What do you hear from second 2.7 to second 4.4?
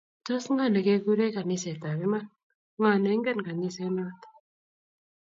Ng'o neinget kaniset not?